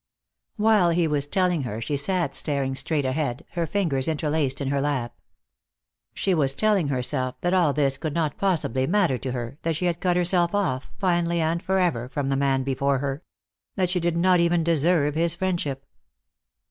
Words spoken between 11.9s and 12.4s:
from the